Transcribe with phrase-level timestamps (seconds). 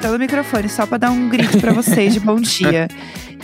[0.00, 2.88] todo o microfone só pra dar um grito pra vocês de bom dia.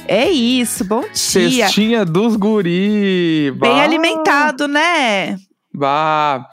[0.09, 1.15] É isso, bom dia.
[1.15, 3.53] Cestinha dos guri.
[3.53, 5.37] Bem Bah, alimentado, né?
[5.73, 6.49] Bah.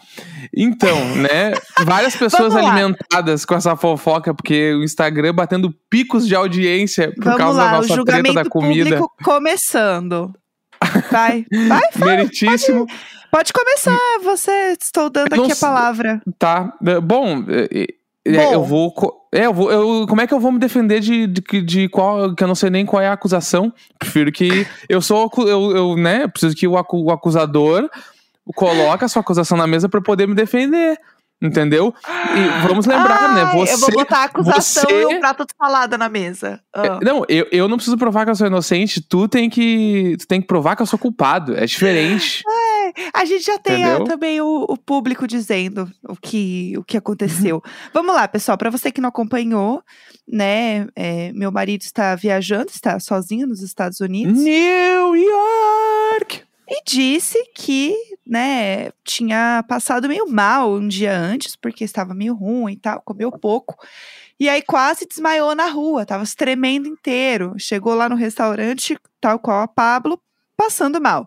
[0.55, 1.53] Então, né?
[1.83, 7.39] Várias pessoas alimentadas com essa fofoca, porque o Instagram batendo picos de audiência por Vamos
[7.39, 8.83] causa lá, da nossa treta da comida.
[8.97, 10.31] público começando.
[11.11, 12.11] Vai, vai, fala.
[12.15, 12.85] Meritíssimo.
[13.31, 14.77] Pode começar, você.
[14.79, 16.21] Estou dando não aqui a palavra.
[16.37, 16.73] Tá.
[16.85, 17.87] é, Bom, é,
[18.25, 18.53] é, Bom.
[18.53, 18.93] eu vou.
[19.31, 19.71] É, eu vou.
[19.71, 22.33] eu- como é que eu vou me defender de, de, de qual.
[22.33, 23.71] Que eu não sei nem qual é a acusação.
[23.99, 24.65] Prefiro que.
[24.89, 25.29] Eu sou.
[25.37, 26.27] Eu, eu né?
[26.27, 27.87] Preciso que o, acu- o acusador
[28.55, 30.97] coloque a sua acusação na mesa pra eu poder me defender.
[31.41, 31.93] Entendeu?
[32.35, 33.43] E vamos lembrar, né?
[33.45, 33.73] Ai, Você.
[33.75, 36.59] eu vou botar a acusação você- e um prato de salada na mesa.
[36.75, 36.99] Ah.
[37.01, 38.99] Não, eu, eu não preciso provar que eu sou inocente.
[38.99, 40.17] Tu tem que.
[40.19, 41.55] Tu tem que provar que eu sou culpado.
[41.55, 42.43] É diferente.
[43.13, 44.05] A gente já tem ah, Entendeu?
[44.05, 47.61] também o, o público dizendo o que, o que aconteceu.
[47.93, 48.57] Vamos lá, pessoal.
[48.57, 49.83] Para você que não acompanhou,
[50.27, 50.87] né?
[50.95, 56.43] é, meu marido está viajando, está sozinho nos Estados Unidos New York!
[56.69, 57.95] e disse que,
[58.25, 63.31] né, tinha passado meio mal um dia antes porque estava meio ruim e tal, comeu
[63.31, 63.75] pouco.
[64.39, 67.55] E aí quase desmaiou na rua, tava se tremendo inteiro.
[67.57, 70.21] Chegou lá no restaurante, tal qual a Pablo,
[70.59, 71.25] passando mal.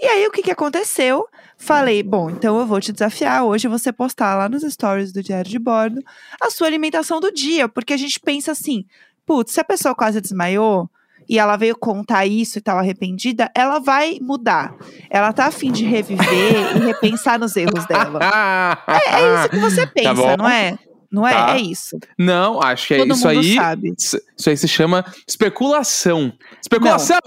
[0.00, 1.24] E aí o que que aconteceu?
[1.56, 5.48] Falei, bom, então eu vou te desafiar hoje você postar lá nos stories do Diário
[5.48, 6.02] de Bordo
[6.40, 8.84] a sua alimentação do dia, porque a gente pensa assim,
[9.24, 10.90] putz, se a pessoa quase desmaiou
[11.28, 14.74] e ela veio contar isso e tal arrependida, ela vai mudar.
[15.08, 18.18] Ela tá afim de reviver e repensar nos erros dela.
[18.88, 20.36] É, é isso que você pensa, Ah, bom.
[20.36, 20.78] não é?
[21.10, 21.32] Não é?
[21.32, 21.54] Tá.
[21.56, 21.96] É isso.
[22.18, 23.54] Não, acho que é Todo isso mundo aí.
[23.54, 23.94] sabe.
[23.96, 26.32] Isso isso aí se chama especulação.
[26.60, 27.20] Especulação!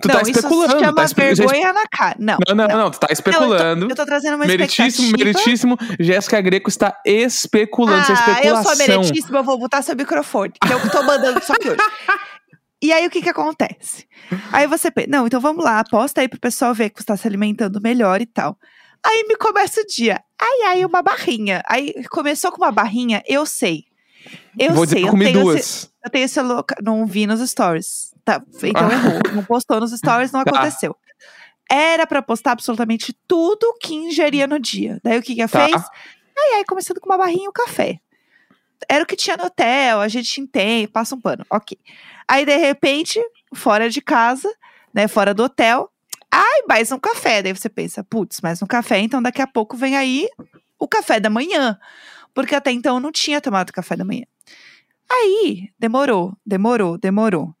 [0.00, 0.72] Tu não, tá isso especulando.
[0.72, 2.16] se chama tá espe- vergonha na cara.
[2.18, 2.36] Não.
[2.48, 3.86] Não, não, não, tu tá especulando.
[3.90, 5.76] Eu tô trazendo uma Meritíssimo, meritíssimo.
[5.98, 8.02] Jéssica Greco está especulando.
[8.02, 8.76] Isso é Ah, eu especulação.
[8.76, 10.52] sou meritíssima, eu vou botar seu microfone.
[10.64, 11.78] Que é o que eu tô mandando só que hoje.
[12.80, 14.06] E aí, o que que acontece?
[14.52, 17.16] Aí você pensa, não, então vamos lá, aposta aí pro pessoal ver que você tá
[17.16, 18.56] se alimentando melhor e tal.
[19.04, 20.20] Aí me começa o dia.
[20.40, 21.60] Ai, ai, uma barrinha.
[21.68, 23.86] Aí começou com uma barrinha, eu sei.
[24.56, 25.58] Eu Vou sei, dizer eu comi tenho duas.
[25.58, 26.76] esse, eu tenho esse loca...
[26.80, 28.07] Não vi nos stories.
[28.28, 29.20] Tá, então errou.
[29.34, 30.50] Não postou nos stories, não Tá.
[30.56, 30.94] aconteceu.
[31.70, 35.00] Era pra postar absolutamente tudo que ingeria no dia.
[35.02, 35.66] Daí o que que Tá.
[35.66, 35.82] fez?
[36.38, 38.00] Ai, ai, começando com uma barrinha e um café.
[38.88, 41.76] Era o que tinha no hotel, a gente entende, passa um pano, ok.
[42.28, 43.20] Aí, de repente,
[43.54, 44.48] fora de casa,
[44.94, 45.90] né, fora do hotel,
[46.30, 47.42] ai, mais um café.
[47.42, 50.28] Daí você pensa, putz, mais um café, então daqui a pouco vem aí
[50.78, 51.76] o café da manhã.
[52.32, 54.24] Porque até então eu não tinha tomado café da manhã.
[55.10, 57.52] Aí, demorou, demorou, demorou.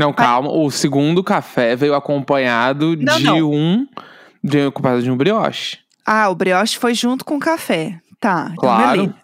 [0.00, 0.50] Não, calma.
[0.50, 3.50] O segundo café veio acompanhado Não, de não.
[3.52, 3.86] um.
[4.42, 5.78] De, acompanhado de um brioche.
[6.06, 7.98] Ah, o brioche foi junto com o café.
[8.18, 9.14] Tá, então Claro.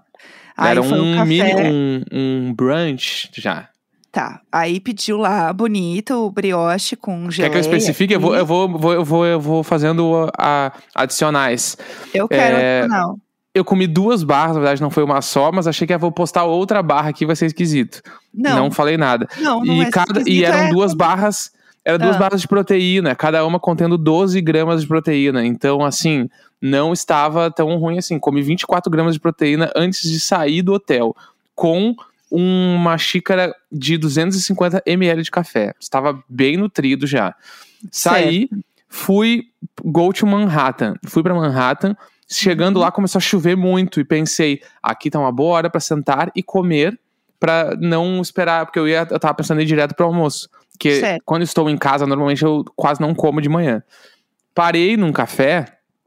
[0.56, 1.24] Aí Era um café.
[1.24, 1.62] mini.
[1.62, 3.68] Um, um brunch já.
[4.10, 4.40] Tá.
[4.50, 7.50] Aí pediu lá, bonito, o brioche com geleia.
[7.52, 8.14] Quer que eu especifique?
[8.14, 11.76] Eu vou, eu vou, eu vou, eu vou fazendo a, adicionais.
[12.14, 13.18] Eu quero, é, não.
[13.56, 16.12] Eu comi duas barras, na verdade não foi uma só, mas achei que eu vou
[16.12, 18.02] postar outra barra aqui, vai ser esquisito.
[18.34, 19.26] Não, Não falei nada.
[19.40, 21.50] não, não e, é cada, e esquisito, eram é duas barras.
[21.82, 22.18] Eram duas Ah.
[22.18, 25.46] barras de proteína, cada uma contendo 12 gramas de proteína.
[25.46, 26.28] Então, assim,
[26.60, 28.18] não estava tão ruim assim.
[28.18, 31.14] Comi 24 gramas de proteína antes de sair do hotel,
[31.54, 31.94] com
[32.30, 35.72] uma xícara de 250 ml de café.
[35.80, 37.34] Estava bem nutrido já.
[37.90, 38.50] Saí,
[38.88, 39.44] fui
[39.84, 40.96] go to Manhattan.
[41.06, 41.96] Fui para Manhattan.
[42.28, 42.82] Chegando Uhum.
[42.82, 46.42] lá começou a chover muito e pensei, aqui tá uma boa hora para sentar e
[46.42, 46.98] comer
[47.38, 51.00] para não esperar, porque eu ia eu tava pensando em ir direto pro almoço, porque
[51.00, 51.22] Certo.
[51.24, 53.82] quando estou em casa normalmente eu quase não como de manhã.
[54.54, 55.66] Parei num café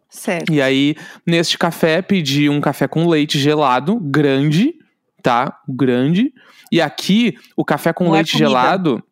[0.10, 0.52] Certo.
[0.52, 0.96] e aí
[1.26, 4.74] neste café pedi um café com leite gelado, grande,
[5.22, 5.60] tá?
[5.70, 6.34] Grande.
[6.72, 8.50] E aqui o café com Não é leite comida.
[8.50, 9.04] gelado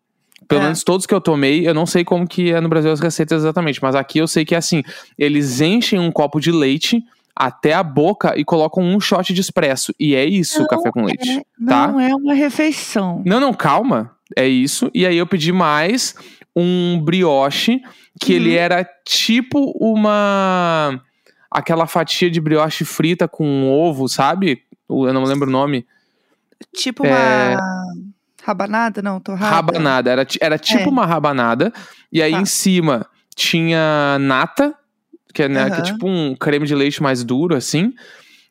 [0.48, 0.64] Pelo É.
[0.66, 3.42] menos todos que eu tomei, eu não sei como que é no Brasil as receitas
[3.44, 4.82] exatamente, mas aqui eu sei que é assim,
[5.18, 7.04] eles enchem um copo de leite
[7.36, 9.94] até a boca e colocam um shot de espresso.
[10.00, 11.30] E é isso o Não café com leite.
[11.40, 11.88] É, tá?
[11.88, 13.22] não é uma refeição.
[13.26, 14.12] Não, não, calma.
[14.36, 14.90] É isso.
[14.94, 16.16] E aí eu pedi mais
[16.56, 17.80] um brioche,
[18.20, 18.40] que Uhum.
[18.40, 21.00] ele era tipo uma.
[21.52, 24.64] Aquela fatia de brioche frita com ovo, sabe?
[24.90, 25.86] Eu não lembro o nome.
[26.76, 27.56] Tipo É.
[27.56, 27.94] uma
[28.48, 29.56] rabanada, não, torrada.
[29.56, 30.10] Rabanada.
[30.12, 30.88] Era, era tipo É.
[30.88, 31.72] uma rabanada.
[32.12, 32.42] E aí Tá.
[32.42, 33.06] em cima
[33.36, 34.74] tinha nata,
[35.34, 37.94] que é, né, que é tipo um creme de leite mais duro, assim.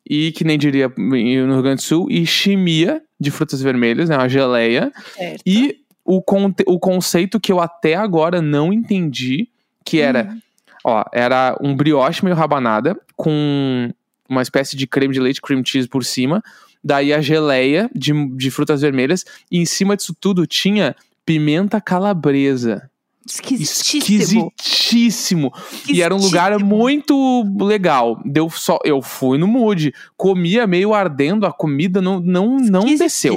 [0.08, 2.06] E que nem diria no Rio Grande do Sul.
[2.10, 4.16] E chimia de frutas vermelhas, né?
[4.16, 4.92] Uma geleia.
[5.16, 5.42] Certo.
[5.44, 9.48] E o, conte- o conceito que eu até agora não entendi,
[9.84, 10.38] que era, Hum.
[10.84, 13.90] ó, era um brioche meio rabanada com
[14.28, 16.42] uma espécie de creme de leite, cream cheese por cima,
[16.82, 20.94] daí a geleia de, de frutas vermelhas e em cima disso tudo tinha
[21.24, 22.88] pimenta calabresa.
[23.28, 24.52] Esquisitíssimo.
[24.60, 25.52] Esquisitíssimo.
[25.88, 28.20] E era um lugar muito legal.
[28.24, 33.36] Deu só, eu fui no mood, comia meio ardendo, a comida não não não desceu.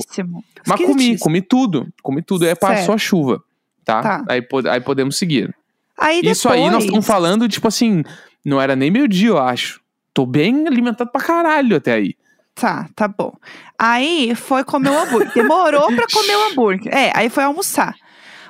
[0.68, 2.46] Mas comi, comi tudo, comi tudo.
[2.46, 3.42] Aí passou a chuva,
[3.84, 4.02] tá?
[4.02, 4.26] Tá.
[4.28, 5.54] Aí, aí podemos seguir.
[5.98, 8.04] Aí Isso aí nós depois- estamos falando, tipo assim,
[8.46, 9.82] não era nem meio dia, eu acho.
[10.14, 12.14] Tô bem alimentado pra caralho até aí.
[12.60, 13.34] Tá, tá bom.
[13.78, 15.34] Aí foi comer o hambúrguer.
[15.34, 16.94] Demorou pra comer o hambúrguer.
[16.94, 17.96] É, aí foi almoçar.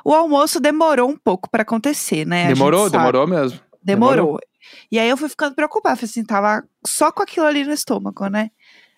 [0.04, 2.46] O almoço demorou um pouco pra acontecer, né?
[2.46, 2.98] A gente demorou, sabe.
[2.98, 3.60] demorou mesmo.
[3.84, 4.16] Demorou.
[4.16, 4.40] demorou.
[4.92, 5.96] E aí eu fui ficando preocupada.
[5.96, 8.50] Falei assim, tava só com aquilo ali no estômago, né?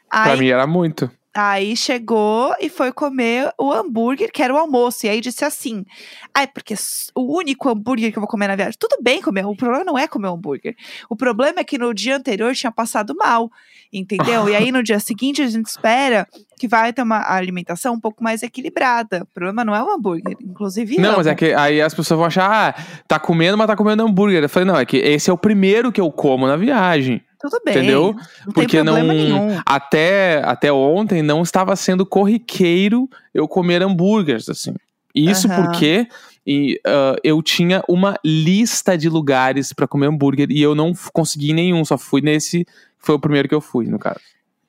[0.10, 1.12] Pra Aí, mim era muito.
[1.34, 5.06] Aí chegou e foi comer o hambúrguer, que era o almoço.
[5.06, 5.86] E aí disse assim:
[6.34, 8.76] Ai, porque s- o único hambúrguer que eu vou comer na viagem.
[8.80, 10.76] Tudo bem comer, o problema não é comer o hambúrguer.
[11.10, 13.50] O problema é que no dia anterior tinha passado mal,
[13.92, 14.50] entendeu?
[14.50, 16.28] e aí no dia seguinte a gente espera
[16.60, 19.24] que vai ter uma alimentação um pouco mais equilibrada.
[19.24, 20.98] O problema não é o hambúrguer, inclusive.
[20.98, 21.18] Não, amo.
[21.18, 24.44] mas é que aí as pessoas vão achar, ah, tá comendo, mas tá comendo hambúrguer.
[24.44, 27.22] Eu falei, não, é que esse é o primeiro que eu como na viagem.
[27.42, 27.76] Tudo bem.
[27.76, 28.16] entendeu?
[28.46, 29.02] Não Porque não.
[29.04, 29.60] nenhum.
[29.66, 34.76] Até, até ontem não estava sendo corriqueiro eu comer hambúrgueres, assim.
[35.14, 35.64] Isso Aham.
[35.64, 36.08] porque
[36.46, 41.54] e, ah, eu tinha uma lista de lugares pra comer hambúrguer e eu não consegui
[41.54, 42.66] nenhum, só fui nesse.
[42.98, 44.20] Foi o primeiro que eu fui, no caso.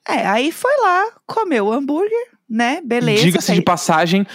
[0.09, 2.81] É, aí foi lá, comeu o hambúrguer, né?
[2.85, 3.23] Beleza.
[3.23, 4.27] Diga-se de passagem,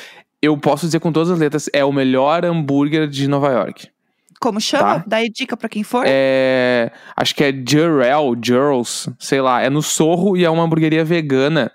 [0.42, 3.90] eu posso dizer com todas as letras, é o melhor hambúrguer de Nova York.
[4.40, 5.00] Como chama?
[5.00, 5.04] Tá.
[5.08, 6.04] Daí dica pra quem for.
[6.08, 9.62] É, acho que é Jurel, Jurls, sei lá.
[9.62, 11.72] É no Sorro e é uma hamburgueria vegana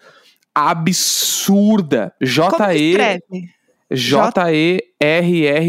[0.55, 2.13] absurda.
[2.21, 2.97] J-E?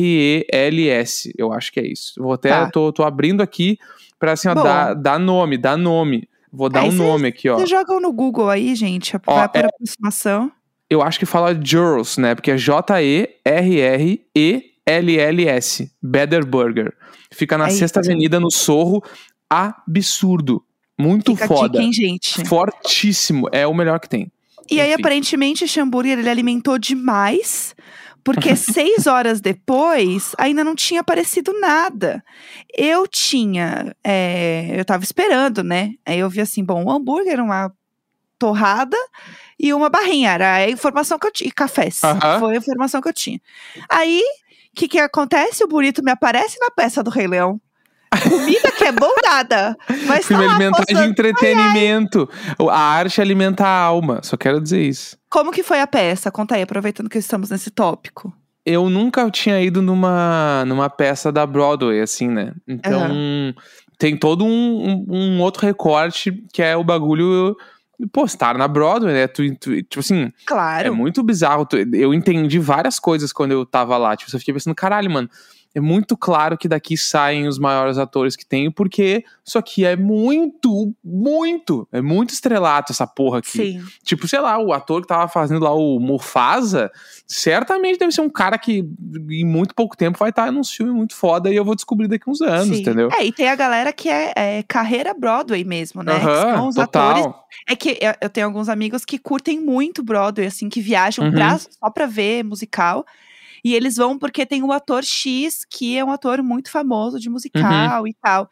[0.03, 1.33] J-E-R-R-E-L-S.
[1.37, 2.13] Eu acho que é isso.
[2.21, 2.69] Vou até, Tá.
[2.69, 3.77] tô, tô abrindo aqui
[4.19, 4.63] pra assim, ó, Bom.
[4.63, 6.27] dar, dar nome, dar nome.
[6.51, 7.55] Vou dar Aí um nome aqui, ó.
[7.57, 9.15] Vocês jogam no Google aí, gente.
[9.25, 10.51] Ó, Vai por é- aproximação.
[10.89, 12.35] Eu acho que fala Jurls, né?
[12.35, 13.97] Porque é
[14.87, 15.91] J-E-R-R-E-L-L-S.
[16.01, 16.93] Better Burger.
[17.31, 18.09] Fica na É Sexta isso.
[18.11, 19.03] Avenida, no Sorro.
[19.49, 20.63] Absurdo.
[20.97, 21.69] Muito Fica foda.
[21.69, 22.45] dica, hein, gente?
[22.47, 23.47] Fortíssimo.
[23.51, 24.31] É o melhor que tem.
[24.69, 25.01] E aí, Enfim.
[25.01, 27.75] aparentemente, esse hambúrguer ele alimentou demais.
[28.23, 32.23] Porque seis horas depois, ainda não tinha aparecido nada.
[32.75, 33.93] Eu tinha.
[34.03, 35.93] é, eu tava esperando, né?
[36.05, 37.71] Aí eu vi assim: bom, um hambúrguer, uma
[38.39, 38.97] torrada
[39.59, 40.31] e uma barrinha.
[40.31, 41.49] Era a informação que eu tinha.
[41.49, 42.01] E cafés.
[42.03, 42.39] Aham.
[42.39, 43.41] Foi a informação que eu tinha.
[43.89, 44.21] Aí,
[44.73, 45.63] o que, que acontece?
[45.63, 47.61] O burrito me aparece na peça do Rei Leão.
[48.27, 49.77] Comida que é bom nada.
[50.07, 52.29] Mas tá Filme lá alimentar de entretenimento.
[52.69, 54.19] A arte alimenta a alma.
[54.23, 55.17] Só quero dizer isso.
[55.29, 56.31] Como que foi a peça?
[56.31, 58.33] Conta aí, aproveitando que estamos nesse tópico.
[58.65, 62.53] Eu nunca tinha ido numa, numa peça da Broadway, assim, né?
[62.67, 63.09] Então,
[63.99, 67.55] tem todo um, um, um outro recorte que é o bagulho.
[68.11, 69.27] Pô, estar na Broadway, né?
[69.27, 70.87] Tu, tu- tipo assim, Claro.
[70.87, 71.67] é muito bizarro.
[71.93, 74.15] Eu entendi várias coisas quando eu tava lá.
[74.17, 75.29] Tipo, eu fiquei pensando, caralho, mano.
[75.75, 79.95] É muito claro que daqui saem os maiores atores que tem, porque isso aqui é
[79.95, 83.49] muito, muito, é muito estrelato essa porra aqui.
[83.49, 83.83] Sim.
[84.03, 86.91] Tipo, sei lá, o ator que tava fazendo lá o Mufasa,
[87.27, 88.87] certamente deve ser um cara que
[89.29, 92.29] em muito pouco tempo vai estar num filme muito foda e eu vou descobrir daqui
[92.29, 92.81] uns anos, sim.
[92.81, 93.09] entendeu?
[93.11, 96.19] É, e tem a galera que é, é carreira Broadway mesmo, né?
[96.19, 97.09] Que os total.
[97.11, 97.33] atores.
[97.67, 101.31] É que eu- eu tenho alguns amigos que curtem muito Broadway, assim, que viajam Uhum.
[101.31, 103.05] pra- só pra ver musical.
[103.63, 107.29] E eles vão porque tem um ator X que é um ator muito famoso de
[107.29, 108.07] musical Uhum.
[108.07, 108.49] e tal.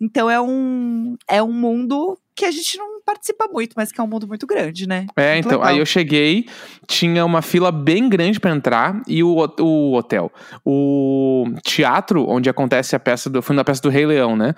[0.00, 4.04] Então é um, é um mundo que a gente não participa muito, mas que é
[4.04, 5.06] um mundo muito grande, né?
[5.16, 5.78] É, Muito então, aí legal.
[5.78, 6.48] eu cheguei,
[6.88, 10.32] tinha uma fila bem grande pra entrar e o, o hotel.
[10.64, 13.40] O teatro onde acontece a peça do.
[13.40, 14.52] Foi na peça do Rei Leão, né?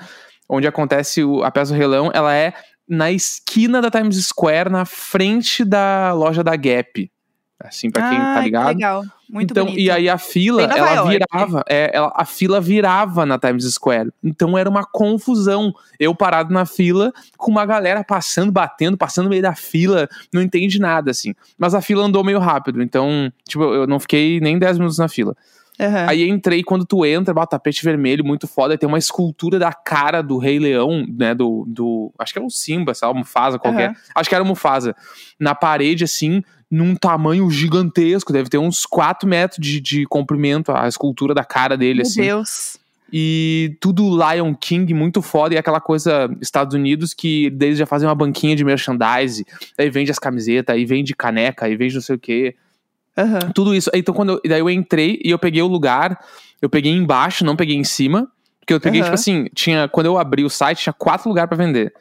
[0.48, 2.54] Onde acontece o- a peça do Rei Leão, ela é
[2.88, 7.10] na esquina da Times Square, na frente da loja da Gap.
[7.58, 8.66] Assim, pra quem Ai, tá ligado.
[8.68, 9.02] legal.
[9.30, 9.80] Muito então, bonito.
[9.80, 11.08] e aí a fila, ela York.
[11.10, 14.10] virava, é, ela- a fila virava na Times Square.
[14.22, 15.72] Então era uma confusão.
[15.98, 20.42] Eu parado na fila, com uma galera passando, batendo, passando no meio da fila, não
[20.42, 21.34] entende nada, assim.
[21.58, 25.08] Mas a fila andou meio rápido, então, tipo, eu não fiquei nem 10 minutos na
[25.08, 25.34] fila.
[25.78, 26.06] Aham.
[26.08, 30.22] Aí entrei, quando tu entra, bota tapete vermelho, muito foda, tem uma escultura da cara
[30.22, 33.88] do Rei Leão, né, do, do acho que é o Simba, sei lá, Mufasa qualquer,
[33.90, 33.96] Aham.
[34.14, 34.96] acho que era o Mufasa,
[35.38, 40.88] na parede, assim, num tamanho gigantesco, deve ter uns 4 metros de, de comprimento, a
[40.88, 42.22] escultura da cara dele, Meu assim.
[42.22, 42.78] Deus.
[43.12, 48.08] E tudo Lion King, muito foda, e aquela coisa Estados Unidos que eles já fazem
[48.08, 49.46] uma banquinha de merchandise,
[49.78, 52.56] aí vende as camisetas, aí vende caneca, aí vende não sei o quê.
[53.16, 53.52] Aham.
[53.54, 53.90] Tudo isso.
[53.94, 56.20] Então, quando eu, daí eu entrei e eu peguei o lugar,
[56.60, 58.28] eu peguei embaixo, não peguei em cima.
[58.66, 59.10] Porque eu peguei, Aham.
[59.10, 59.86] tipo assim, tinha.
[59.86, 61.94] Quando eu abri o site, tinha quatro lugares pra vender.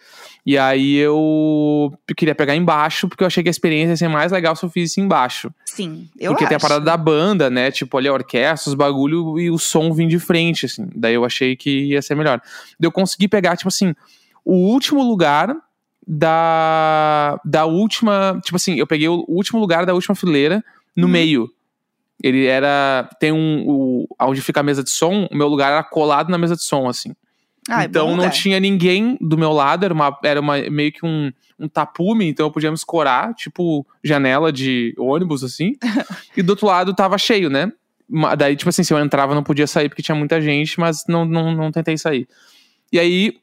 [0.43, 4.31] E aí eu queria pegar embaixo, porque eu achei que a experiência ia ser mais
[4.31, 5.51] legal se eu fizesse embaixo.
[5.63, 6.49] Sim, eu porque acho.
[6.49, 7.69] tem a parada da banda, né?
[7.69, 10.87] Tipo, ali a orquestra, os bagulho e o som vir de frente, assim.
[10.95, 12.41] Daí eu achei que ia ser melhor.
[12.79, 13.93] Daí eu consegui pegar, tipo assim,
[14.43, 15.55] o último lugar
[16.07, 18.39] da, da última.
[18.43, 20.63] Tipo assim, eu peguei o último lugar da última fileira
[20.95, 21.11] no Uhum.
[21.13, 21.49] meio.
[22.21, 23.09] Ele era.
[23.19, 23.65] Tem um.
[23.67, 26.63] O, onde fica a mesa de som, o meu lugar era colado na mesa de
[26.63, 27.13] som, assim.
[27.69, 30.91] Ah, é então bom não tinha ninguém do meu lado, era, uma, era uma, meio
[30.91, 35.73] que um, um tapume, então eu podia me escorar, tipo janela de ônibus, assim.
[36.37, 37.71] e do outro lado tava cheio, né?
[38.37, 41.25] Daí, tipo assim, se eu entrava, não podia sair porque tinha muita gente, mas não,
[41.25, 42.27] não, não tentei sair.
[42.91, 43.39] E aí,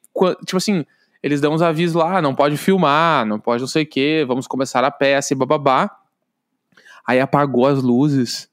[0.47, 0.85] tipo assim,
[1.21, 4.25] eles dão uns avisos lá, "Ah, não pode filmar, não pode não sei o quê,
[4.27, 5.91] vamos começar a peça e bababá.
[7.05, 8.49] Aí apagou as luzes.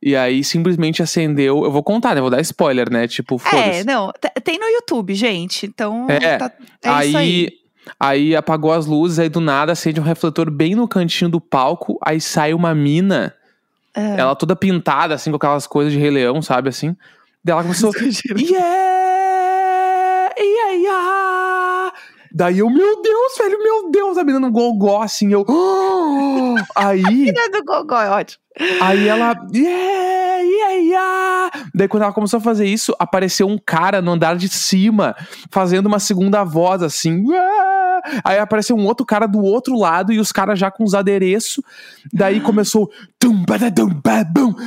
[0.00, 1.64] E aí simplesmente acendeu.
[1.64, 2.20] Eu vou contar, né?
[2.20, 3.08] Vou dar spoiler, né?
[3.08, 4.12] Tipo, É, não,
[4.44, 5.66] tem no YouTube, gente.
[5.66, 6.52] Então, É, tá-
[6.84, 7.48] é aí, aí.
[7.98, 11.98] aí apagou as luzes, aí do nada acende um refletor bem no cantinho do palco,
[12.04, 13.34] aí sai uma mina,
[13.92, 14.20] É.
[14.20, 16.94] ela toda pintada, assim, com aquelas coisas de Rei Leão, sabe, assim.
[17.44, 17.90] Daí ela começou,
[18.38, 21.92] yeah, yeah, yeah.
[22.38, 25.44] Daí eu, meu Deus, velho, meu Deus, a menina no gogó, assim, eu...
[26.76, 27.02] aí...
[27.02, 28.40] Filha do Gogó, é ótimo.
[28.80, 31.50] Aí ela, yeah, yeah, yeah.
[31.74, 35.16] Daí quando ela começou a fazer isso, apareceu um cara no andar de cima,
[35.50, 37.24] fazendo uma segunda voz, assim.
[37.34, 40.94] "Ah!" Aí apareceu um outro cara do outro lado e os caras já com os
[40.94, 41.64] adereços.
[42.12, 42.88] Daí começou.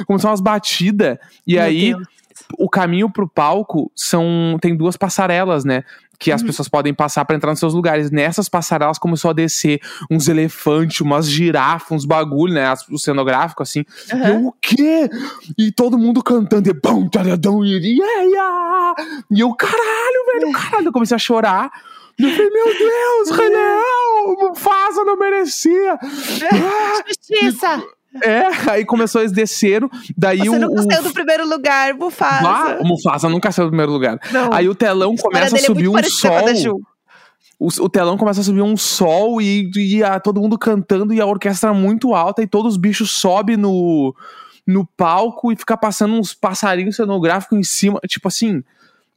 [0.06, 1.18] Começou umas batidas.
[1.48, 2.08] E Meu aí, Deus.
[2.60, 4.58] o caminho pro palco são.
[4.62, 5.86] Tem duas passarelas, né?
[6.24, 6.48] Que as Uhum.
[6.48, 8.12] pessoas podem passar pra entrar nos seus lugares.
[8.12, 12.72] Nessas passarelas começou a descer uns elefantes, umas girafas, uns bagulho, né?
[12.92, 13.84] O cenográfico, assim.
[14.14, 14.28] Aham.
[14.30, 15.10] eu, o quê?
[15.58, 18.94] E todo mundo cantando, e bum, taradão, e yeah.
[19.32, 20.88] E eu, caralho, velho, caralho.
[20.90, 21.72] Eu comecei a chorar.
[22.20, 25.98] Eu falei, meu Deus, Rei Leão, Mufasa não merecia.
[26.54, 27.84] Ah, Justiça!
[28.24, 32.48] É, aí começou, eles desceram, daí Você o, nunca o, saiu do primeiro lugar, Mufasa.
[32.48, 34.20] Ah, o Mufasa nunca saiu do primeiro lugar.
[34.32, 34.52] Não.
[34.54, 36.82] Aí o telão começa a é subir muito um a sol.
[37.60, 41.22] O, o telão começa a subir um sol e, e a- todo mundo cantando e
[41.22, 44.16] a orquestra muito alta e todos os bichos sobem no,
[44.66, 48.00] no palco e fica passando uns passarinhos cenográficos em cima.
[48.08, 48.64] Tipo assim,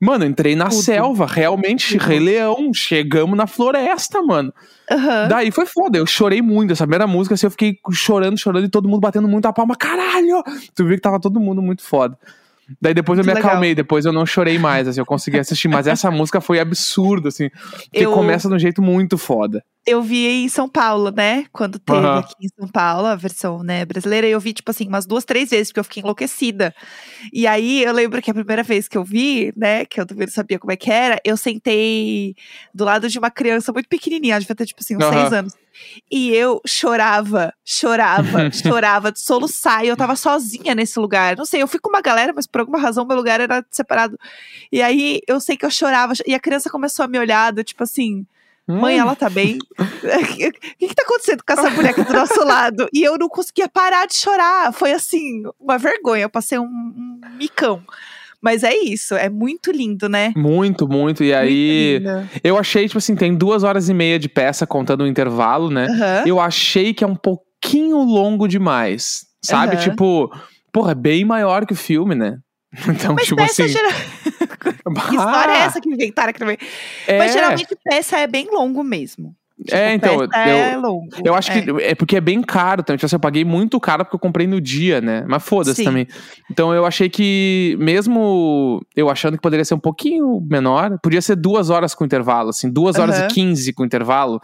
[0.01, 0.83] mano, entrei na Tudo.
[0.83, 1.97] selva, realmente.
[1.99, 4.53] Rei Leão, chegamos na floresta, mano.
[4.91, 5.29] Aham.
[5.29, 6.73] Daí foi foda, eu chorei muito.
[6.73, 9.77] Essa primeira música, assim, eu fiquei chorando, chorando e todo mundo batendo muito a palma.
[9.77, 10.43] Caralho!
[10.75, 12.19] Tu viu que tava todo mundo muito foda.
[12.81, 13.51] Daí depois eu me legal.
[13.51, 15.69] acalmei, depois eu não chorei mais, assim, eu consegui assistir.
[15.69, 17.49] Mas essa música foi absurda, assim.
[17.51, 19.63] Porque Eu- começa de um jeito muito foda.
[19.87, 21.45] Eu vi em São Paulo, né?
[21.53, 22.19] Quando teve Aham.
[22.21, 25.51] aqui em São Paulo, a versão né, brasileira, eu vi, tipo assim, umas duas, três
[25.51, 26.75] vezes, porque eu fiquei enlouquecida.
[27.31, 30.27] E aí eu lembro que a primeira vez que eu vi, né, que eu também
[30.27, 32.35] não sabia como é que era, eu sentei
[32.75, 35.13] do lado de uma criança muito pequenininha, devia ter, tipo assim, uns Aham.
[35.21, 35.53] seis anos.
[36.11, 39.85] E eu chorava, chorava, chorava de soluçar.
[39.85, 41.37] E eu tava sozinha nesse lugar.
[41.37, 44.19] Não sei, eu fui com uma galera, mas por alguma razão meu lugar era separado.
[44.71, 46.13] E aí eu sei que eu chorava.
[46.27, 48.27] E a criança começou a me olhar, do tipo assim.
[48.67, 49.01] Mãe, Hum.
[49.03, 49.59] ela tá bem?
[49.79, 52.89] O que, que, que tá acontecendo com essa boneca do nosso lado?
[52.93, 54.73] E eu não conseguia parar de chorar.
[54.73, 56.23] Foi assim, uma vergonha.
[56.25, 57.83] Eu passei um, um micão.
[58.45, 60.35] Mas é isso, é muito lindo, né?
[60.37, 61.25] Muito, muito.
[61.25, 65.03] E aí, Muito eu achei, tipo assim, tem duas horas e meia de peça contando
[65.03, 65.87] o intervalo, né?
[65.87, 66.25] Aham.
[66.27, 69.23] Eu achei que é um pouquinho longo demais.
[69.43, 69.77] Sabe?
[69.77, 69.83] Aham.
[69.83, 70.31] Tipo,
[70.71, 72.37] porra, é bem maior que o filme, né?
[72.87, 73.67] Então, Mas tipo assim.
[73.69, 73.93] geral...
[75.09, 76.59] Que história é essa que inventaram aqui também?
[77.07, 79.35] É, Mas geralmente peça é bem longo mesmo.
[79.63, 81.09] Tipo, É, então, eu- é longo.
[81.25, 81.61] Eu acho é.
[81.63, 82.97] que é porque é bem caro também.
[82.99, 85.25] Tipo assim, eu paguei muito caro porque eu comprei no dia, né?
[85.29, 86.09] Mas foda-se também.
[86.51, 91.37] Então eu achei que, mesmo eu achando que poderia ser um pouquinho menor, podia ser
[91.37, 94.41] duas horas com intervalo, assim, duas horas e quinze com intervalo.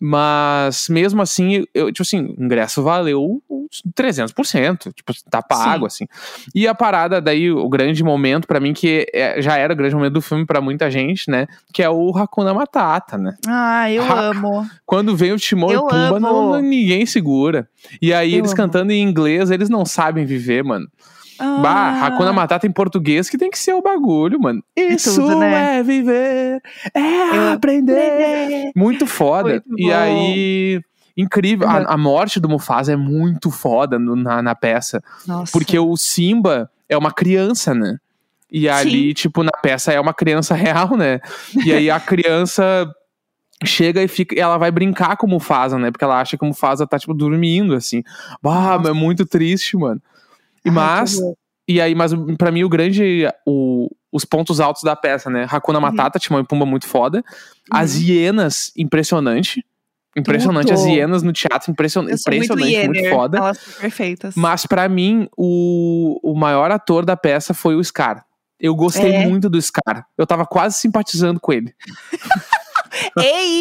[0.00, 4.92] Mas mesmo assim, eu, tipo assim, o ingresso valeu uns 300%.
[4.94, 6.06] Tipo, tá pago, assim.
[6.54, 9.94] E a parada, daí, o grande momento pra mim, que é- já era o grande
[9.94, 11.46] momento do filme pra muita gente, né?
[11.72, 13.34] Que é o Hakuna Matata, né?
[13.46, 14.66] Ah, eu Ah, amo.
[14.86, 17.68] Quando vem o Timão Eu e Pumba, não, não- ninguém segura.
[18.00, 18.56] E aí, Eu eles amo.
[18.56, 20.88] cantando em inglês, eles não sabem viver, mano.
[21.38, 24.62] Bah, Ah, Hakuna Matata em português que tem que ser o bagulho, mano.
[24.76, 25.78] Isso tudo, né?
[25.78, 26.60] é viver,
[26.94, 28.72] é Eu aprender.
[28.74, 29.62] Muito foda.
[29.66, 30.80] Muito e aí,
[31.16, 31.68] incrível.
[31.68, 31.74] Uhum.
[31.74, 35.02] A, a morte do Mufasa é muito foda no- na, na peça.
[35.26, 35.52] Nossa.
[35.52, 37.98] Porque o Simba é uma criança, né?
[38.50, 41.20] E ali, tipo, na peça é uma criança real, né?
[41.64, 42.90] E aí a criança
[43.64, 45.90] chega e fica, ela vai brincar com o Mufasa, né?
[45.90, 48.02] Porque ela acha que o Mufasa tá, tipo, dormindo, assim.
[48.42, 50.00] Bah, é muito triste, mano.
[50.64, 51.18] E Ai, mas,
[51.68, 55.46] e aí, mas pra mim o grande, o, os pontos altos da peça, né?
[55.50, 57.22] Hakuna Matata, Timão e Pumba muito foda.
[57.70, 58.00] As Uhum.
[58.02, 59.64] hienas, impressionante.
[60.16, 60.72] Impressionante.
[60.72, 63.38] As hienas no teatro, impression, Eu sou muito impressionante, muito, Yenner, foda.
[63.38, 64.34] Elas são perfeitas.
[64.34, 68.24] Mas pra mim, o, o maior ator da peça foi o Scar.
[68.58, 69.24] Eu gostei É?
[69.28, 70.04] muito do Scar.
[70.16, 71.72] Eu tava quase simpatizando com ele.
[73.18, 73.60] Ei!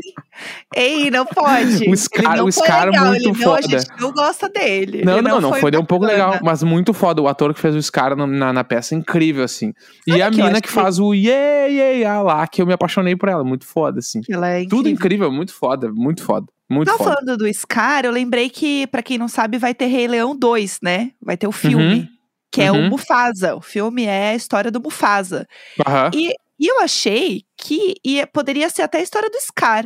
[0.76, 1.90] Ei, não pode.
[1.90, 3.80] O Scar- não o foi Scar legal, muito ele não, A foda.
[3.80, 5.04] gente não gosta dele.
[5.04, 7.22] Não, ele não, não, foi, um pouco legal, mas muito foda.
[7.22, 9.74] O ator que fez o Scar na, na, na peça, incrível, assim.
[10.06, 12.62] e Sabe a o que eu mina que que- faz o yeah, yeah, lá, que
[12.62, 14.22] eu me apaixonei por ela, muito foda, assim.
[14.30, 14.92] É Tudo incrível.
[14.92, 16.48] incrível, muito foda, muito foda.
[16.70, 17.04] Muito foda.
[17.16, 20.80] falando do Scar, eu lembrei que, pra quem não sabe, vai ter Rei Leão 2,
[20.84, 21.12] né?
[21.22, 22.10] Vai ter o filme,
[22.52, 22.90] que é o uhum.
[22.90, 23.56] Mufasa.
[23.56, 25.48] O filme é a história do Mufasa.
[25.88, 26.12] Aham.
[26.14, 29.86] E, e eu achei que ia, poderia ser até a história do Scar.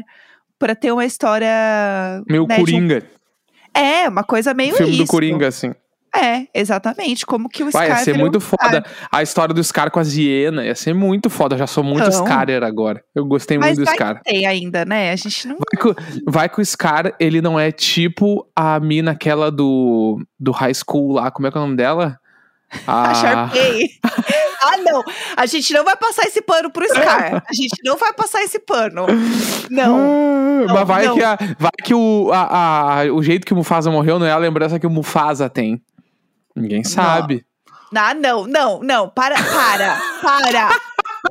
[0.59, 1.49] Pra ter uma história.
[2.29, 3.03] Meu né, de um- Coringa.
[3.73, 5.11] É, uma coisa meio filme do isso.
[5.11, 5.73] Coringa, assim.
[6.15, 7.25] É, exatamente.
[7.25, 7.97] Como que o Vai, Scar.
[7.99, 8.59] ia ser muito um Scar.
[8.59, 8.85] foda.
[9.11, 11.55] A história do Scar com a Ziena ia ser muito foda.
[11.55, 12.25] Eu já sou muito Então.
[12.25, 13.01] Scarer agora.
[13.15, 14.21] Eu gostei muito do vai Scar.
[14.21, 15.11] ter ainda, né?
[15.11, 15.55] A gente não.
[15.57, 15.95] Vai que, o-
[16.31, 21.13] vai que o Scar, ele não é tipo a mina aquela do, do high school
[21.13, 21.31] lá.
[21.31, 22.19] Como é que é o nome dela?
[22.85, 23.87] A Sharpay.
[24.73, 25.03] ah, não.
[25.35, 27.43] A gente não vai passar esse pano pro Scar.
[27.47, 29.05] A gente não vai passar esse pano.
[29.69, 29.95] Não.
[29.95, 31.15] Ah, Não, Mas vai não.
[31.15, 34.31] que, a, vai que o, a, a- o jeito que o Mufasa morreu não é
[34.31, 35.81] a lembrança que o Mufasa tem.
[36.55, 37.43] Ninguém sabe.
[37.95, 39.09] Ah, não, não, não.
[39.09, 40.79] Para, para, para.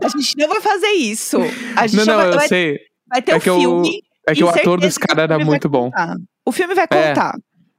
[0.03, 1.39] A gente não vai fazer isso.
[1.77, 2.79] A gente Não, não, vai, eu vai, sei.
[3.09, 4.03] vai ter É o- filme.
[4.27, 5.85] É que o ator do certeza Scar que o era muito bom.
[5.91, 6.15] contar.
[6.45, 6.87] O filme vai É.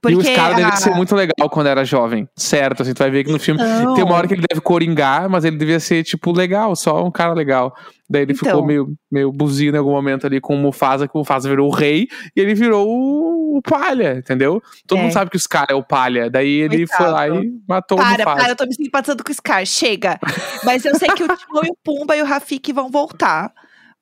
[0.02, 0.10] contar.
[0.10, 2.28] E o Porque Scar devia a- ser muito legal quando era jovem.
[2.36, 3.94] Certo, assim, tu vai ver que no filme Então.
[3.94, 7.10] tem uma hora que ele deve coringar, mas ele devia ser, tipo, legal, só um
[7.10, 7.74] cara legal.
[8.10, 8.66] Daí ele ficou Então.
[8.66, 11.74] meio, meio buzino em algum momento ali com o Mufasa, que o Mufasa virou o
[11.74, 14.60] rei e ele virou o, o palha, entendeu?
[14.86, 15.02] Todo É.
[15.02, 16.28] mundo sabe que o Scar é o palha.
[16.28, 17.44] Daí ele foi lá Coitado.
[17.44, 18.36] e matou o Para, Mufasa.
[18.36, 20.18] para, eu tô me simpatizando com o Scar, chega.
[20.64, 23.50] Mas eu sei que o Timão e o Pumba e o Rafik vão voltar.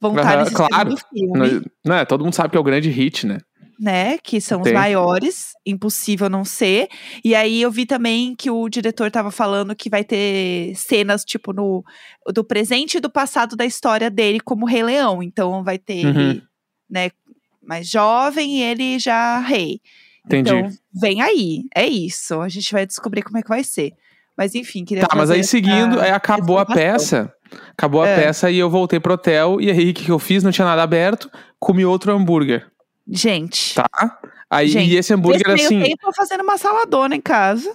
[0.00, 0.94] Vão estar Aham, nesse claro.
[1.12, 3.38] filme, Não, é, todo mundo sabe que é o grande hit, né?
[3.80, 4.18] Né?
[4.18, 6.88] Que são os maiores, impossível não ser.
[7.24, 11.52] E aí eu vi também que o diretor tava falando que vai ter cenas, tipo,
[11.54, 11.82] no
[12.34, 15.22] do presente e do passado da história dele como Rei Leão.
[15.22, 16.20] Então vai ter Uhum.
[16.30, 16.42] ele,
[16.90, 17.10] né,
[17.62, 19.80] mais jovem e ele já rei.
[20.26, 20.50] Entendi.
[20.50, 21.62] Então, vem aí.
[21.74, 22.40] É isso.
[22.40, 23.92] A gente vai descobrir como é que vai ser.
[24.36, 27.32] Mas enfim, queria Tá, mas aí seguindo, aí acabou a peça.
[27.72, 28.16] Acabou a É.
[28.16, 29.60] peça e eu voltei pro hotel.
[29.60, 30.42] E aí, o que eu fiz?
[30.42, 31.30] Não tinha nada aberto.
[31.58, 32.66] Comi outro hambúrguer,
[33.10, 33.88] Gente, tá?
[34.48, 35.82] Aí, Gente, esse hambúrguer, meio assim.
[35.82, 37.72] eu tô fazendo uma saladona em casa,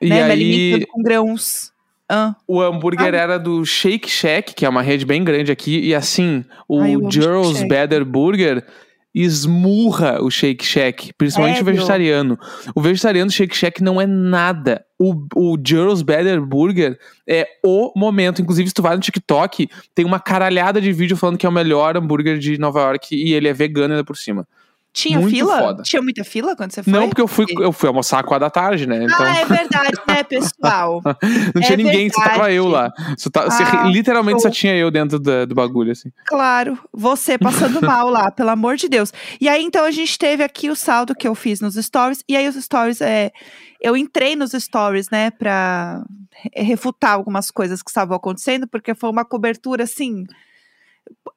[0.00, 0.22] E né?
[0.24, 1.72] Aí, com grãos.
[2.08, 5.80] Ah, o hambúrguer era do Shake Shack, que é uma rede bem grande aqui.
[5.80, 7.66] E assim, o Ai, Gerald's.
[7.66, 8.64] Better Burger
[9.14, 12.38] esmurra o Shake Shack, principalmente o vegetariano.
[12.74, 14.84] O vegetariano do Shake Shack não é nada.
[14.98, 18.42] O, o Gerald's Better Burger é o momento.
[18.42, 21.52] Inclusive, se tu vai no TikTok, tem uma caralhada de vídeo falando que é o
[21.52, 24.46] melhor hambúrguer de Nova York e ele é vegano ainda por cima.
[24.94, 25.58] Tinha Muito fila?
[25.58, 25.82] foda.
[25.82, 26.92] Tinha muita fila quando você foi?
[26.92, 29.02] Não, porque eu fui, eu fui almoçar às quatro da tarde, né?
[29.02, 31.02] Então Ah, é verdade, né, pessoal?
[31.52, 32.54] não tinha é ninguém, só tava verdade.
[32.54, 32.92] eu lá.
[33.18, 36.12] Só tá- Ah, literalmente só tinha eu dentro da- do bagulho, assim.
[36.26, 39.12] Claro, você passando mal lá, pelo amor de Deus.
[39.40, 42.22] E aí, então, a gente teve aqui o saldo que eu fiz nos stories.
[42.28, 43.32] E aí, os stories, é,
[43.80, 49.10] eu entrei nos stories, né, pra re- refutar algumas coisas que estavam acontecendo, porque foi
[49.10, 50.24] uma cobertura, assim,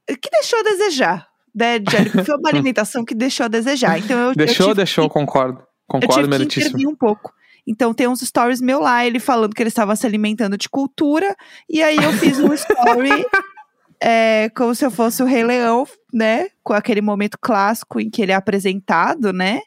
[0.07, 1.27] que deixou a desejar.
[1.57, 1.79] Né,
[2.23, 3.97] foi uma alimentação que deixou a desejar.
[3.97, 5.59] Então, eu, eu Deixou, tive deixou, que- concordo.
[5.59, 6.69] eu Concordo, tive que meritíssimo.
[6.69, 7.33] intervir um pouco.
[7.65, 11.35] Então tem uns stories meu lá, ele falando que ele estava se alimentando de cultura,
[11.69, 13.25] e aí eu fiz um story
[14.01, 16.47] é, como se eu fosse o Rei Leão, né?
[16.63, 19.59] Com aquele momento clássico em que ele é apresentado, né?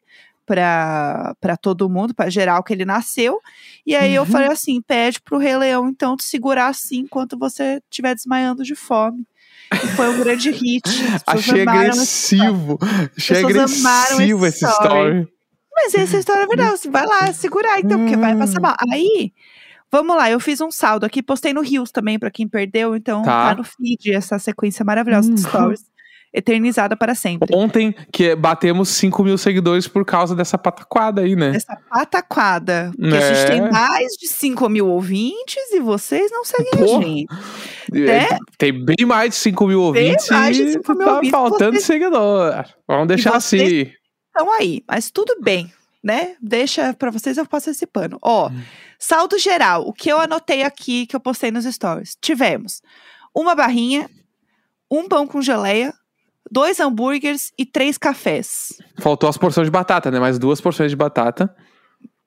[0.47, 3.39] Pra todo mundo, pra geral que ele nasceu.
[3.87, 4.29] E aí eu Uhum.
[4.29, 8.75] falei assim: pede pro Rei Leão, então, te segurar assim enquanto você estiver desmaiando de
[8.75, 9.25] fome.
[9.73, 10.83] E foi um grande hit.
[11.27, 12.79] Achei agressivo.
[13.17, 14.89] Achei agressivo esse story.
[14.89, 15.29] story.
[15.75, 16.79] Mas essa história é verdade.
[16.79, 18.75] Você vai lá segurar, então, porque vai passar mal.
[18.93, 19.33] Aí,
[19.91, 22.95] vamos lá, eu fiz um saldo aqui, postei no Rios também, pra quem perdeu.
[22.97, 23.51] Então, Tá.
[23.51, 25.49] tá, no feed essa sequência maravilhosa de Uhum.
[25.49, 25.85] stories.
[26.33, 27.49] Eternizada para sempre.
[27.53, 31.57] Ontem, que batemos 5 mil seguidores por causa dessa pataquada aí, né?
[31.57, 32.93] Essa pataquada.
[32.97, 33.45] Porque a gente É.
[33.47, 37.27] tem mais de 5 mil ouvintes e vocês não seguem Pô, a gente.
[38.09, 41.31] É, Tem bem mais de 5 mil ouvintes mais de e 5 mil tá ouvintes,
[41.33, 42.65] faltando vocês- seguidor.
[42.87, 43.91] Vamos deixar assim.
[44.31, 46.37] Então aí, mas tudo bem, né?
[46.41, 48.17] Deixa pra vocês, eu passo esse pano.
[48.23, 48.49] Ó,
[49.01, 52.17] saldo geral, o que eu anotei aqui, que eu postei nos stories.
[52.21, 52.81] Tivemos
[53.35, 54.09] uma barrinha,
[54.89, 55.93] um pão com geleia,
[56.51, 58.75] dois hambúrgueres e três cafés.
[58.99, 60.19] Faltou as porções de batata, né?
[60.19, 61.55] Mais duas porções de batata.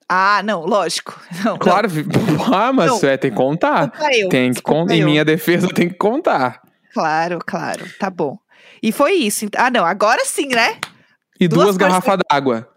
[0.08, 1.18] Ah, não, lógico.
[1.44, 2.04] Não, Claro, vi-
[2.52, 3.08] ah, mas Não.
[3.08, 3.90] é, tem que contar.
[4.12, 4.94] Eu, Tem que contar.
[4.94, 5.06] Em eu.
[5.08, 6.60] minha defesa, tem que contar.
[6.92, 7.84] Claro, claro.
[7.98, 8.36] Tá bom.
[8.82, 9.46] E foi isso.
[9.56, 9.84] Ah, não.
[9.84, 10.76] Agora sim, né?
[11.40, 12.68] E Duas duas, garrafas d'água.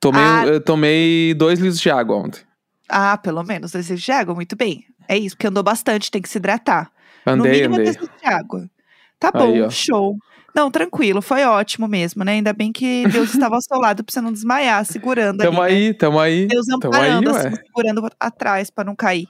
[0.00, 0.60] Tomei, Ah.
[0.64, 2.42] tomei dois litros de água ontem.
[2.88, 3.72] Ah, pelo menos.
[3.72, 4.84] Dois litros de água, muito bem.
[5.08, 6.90] É isso, porque andou bastante, tem que se hidratar.
[7.26, 7.86] no Andei, mínimo andei.
[7.86, 8.70] dois litros de água.
[9.18, 9.70] Tá Aí, bom, ó.
[9.70, 10.16] show.
[10.58, 12.32] Não, tranquilo, foi ótimo mesmo, né?
[12.32, 15.74] Ainda bem que Deus estava ao seu lado pra você não desmaiar, segurando Tamo ali.
[15.74, 15.80] né?
[15.86, 16.46] aí, tamo aí.
[16.48, 17.38] Deus Tamo aí, amparando, ué.
[17.46, 19.28] assim, segurando atrás pra não cair.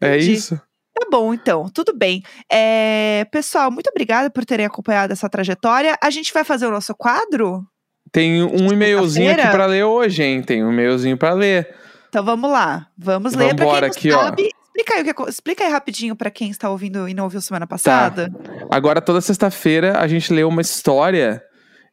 [0.00, 0.32] É Entendi.
[0.32, 0.56] isso.
[0.98, 2.22] Tá bom, então, tudo bem.
[2.50, 5.98] É, pessoal, muito obrigada por terem acompanhado essa trajetória.
[6.02, 7.62] A gente vai fazer o nosso quadro?
[8.10, 10.42] Tem um e-mailzinho aqui pra ler hoje, hein?
[10.42, 11.68] Tem um e-mailzinho pra ler.
[12.08, 12.86] Então vamos lá.
[12.96, 14.34] Vamos ler pra quem não aqui, ó.
[14.74, 17.66] Explica aí, o que, explica aí rapidinho pra quem está ouvindo e não ouviu semana
[17.66, 18.32] passada.
[18.70, 21.42] Agora, toda sexta-feira, a gente lê uma história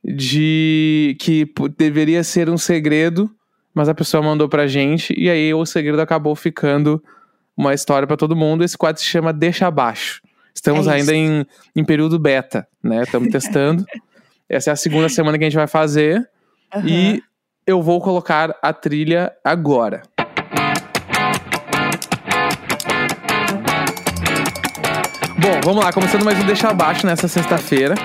[0.03, 1.45] de que
[1.77, 3.29] deveria ser um segredo,
[3.73, 7.03] mas a pessoa mandou pra gente, e aí o segredo acabou ficando
[7.55, 8.63] uma história pra todo mundo.
[8.63, 10.21] Esse quadro se chama Deixa Abaixo.
[10.55, 13.03] Estamos É ainda em, em período beta, né?
[13.03, 13.85] Estamos testando.
[14.47, 16.29] Essa é a segunda semana que a gente vai fazer.
[16.73, 16.87] Aham.
[16.87, 17.23] E
[17.67, 20.01] eu vou colocar a trilha agora.
[25.49, 27.95] Bom, vamos lá, começando mais um Deixa Abaixo nessa sexta-feira,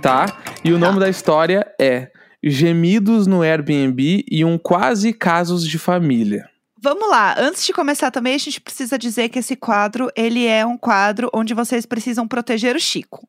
[0.00, 0.40] tá?
[0.62, 6.48] E o nome da história é Gemidos no Airbnb e um quase casos de família.
[6.80, 10.64] Vamos lá, antes de começar também, a gente precisa dizer que esse quadro, ele é
[10.64, 13.28] um quadro onde vocês precisam proteger o Chico,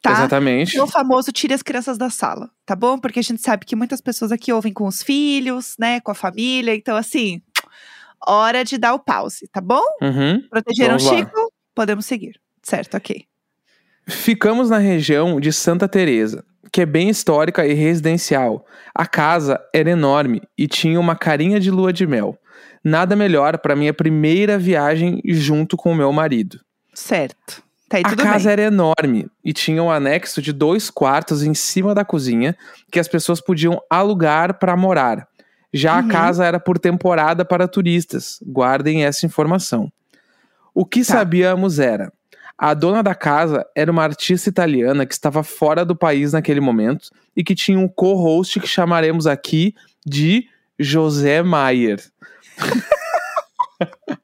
[0.00, 0.12] tá?
[0.12, 0.78] Exatamente.
[0.78, 2.98] É o famoso tire as crianças da sala, tá bom?
[2.98, 6.14] Porque a gente sabe que muitas pessoas aqui ouvem com os filhos, né, com a
[6.14, 7.42] família, então assim,
[8.26, 9.84] hora de dar o pause, tá bom?
[10.00, 10.40] Uhum.
[10.48, 10.98] Protegeram o.
[10.98, 11.52] Chico?
[11.74, 12.40] Podemos seguir.
[12.62, 13.24] Certo, ok.
[14.08, 18.64] Ficamos na região de Santa Teresa, que é bem histórica e residencial.
[18.94, 22.36] A casa era enorme e tinha uma carinha de lua de mel.
[22.82, 26.60] Nada melhor para minha primeira viagem junto com o meu marido.
[26.94, 27.62] Certo.
[27.88, 28.52] Tá A casa bem.
[28.52, 32.56] era enorme e tinha um anexo de dois quartos em cima da cozinha
[32.90, 35.26] que as pessoas podiam alugar para morar.
[35.72, 36.06] Já Uhum.
[36.08, 38.38] a casa era por temporada para turistas.
[38.46, 39.90] Guardem essa informação.
[40.72, 41.14] O que Tá.
[41.14, 42.12] sabíamos era:
[42.62, 47.08] a dona da casa era uma artista italiana que estava fora do país naquele momento
[47.34, 50.44] e que tinha um co-host que chamaremos aqui de
[50.78, 52.04] José Maier.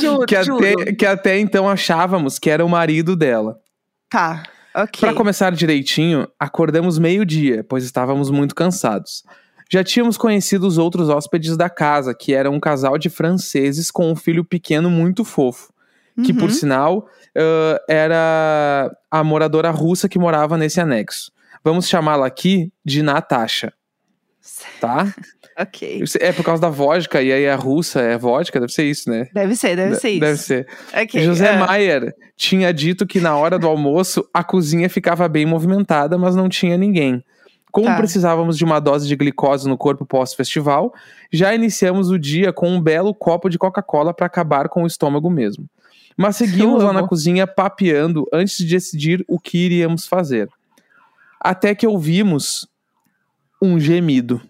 [0.00, 0.64] Juro, Que juro.
[0.66, 3.58] até, que até então achávamos que era o marido dela.
[4.10, 4.42] Tá,
[4.74, 5.00] ok.
[5.00, 9.22] Para começar direitinho, acordamos meio-dia, pois estávamos muito cansados.
[9.70, 14.10] Já tínhamos conhecido os outros hóspedes da casa, que era um casal de franceses com
[14.10, 15.71] um filho pequeno muito fofo,
[16.22, 16.50] que por Uhum.
[16.50, 17.06] sinal
[17.36, 21.30] ãh, era a moradora russa que morava nesse anexo.
[21.64, 23.72] Vamos chamá-la aqui de Natasha,
[24.80, 25.06] tá?
[25.58, 26.02] Ok.
[26.18, 29.28] É por causa da vodka, e aí a russa é vodka, deve ser isso, né?
[29.34, 30.20] Deve ser, deve De- ser isso.
[30.20, 30.66] Deve ser.
[30.94, 35.44] Ok, José ah, Maier tinha dito que na hora do almoço a cozinha ficava bem
[35.44, 37.22] movimentada, mas não tinha ninguém.
[37.70, 37.96] Como Tá.
[37.98, 40.90] precisávamos de uma dose de glicose no corpo pós-festival,
[41.30, 45.28] já iniciamos o dia com um belo copo de Coca-Cola para acabar com o estômago
[45.28, 45.66] mesmo.
[46.16, 50.48] Mas seguimos lá na cozinha papeando antes de decidir o que iríamos fazer.
[51.40, 52.68] Até que ouvimos
[53.60, 54.40] um gemido.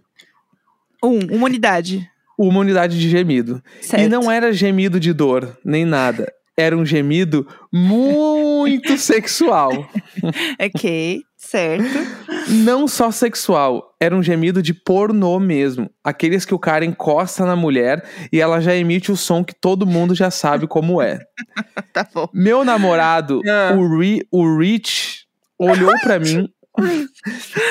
[1.03, 2.09] Um, uma unidade.
[2.39, 3.63] Uma unidade de gemido.
[3.81, 4.05] Certo.
[4.05, 6.33] E não era gemido de dor, nem nada.
[6.57, 9.89] Era um gemido muito sexual.
[10.61, 12.23] Ok, certo.
[12.49, 15.89] Não só sexual, era um gemido de pornô mesmo.
[16.03, 19.87] Aqueles que o cara encosta na mulher e ela já emite o som que todo
[19.87, 21.21] mundo já sabe como é.
[21.93, 22.27] Tá bom.
[22.35, 23.75] Meu namorado, Ah.
[23.77, 25.27] o, Ri, o Rich,
[25.59, 26.49] olhou pra mim.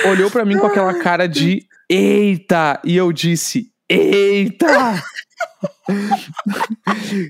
[0.10, 2.80] olhou pra mim com aquela cara de eita!
[2.86, 5.04] E eu disse: Eita!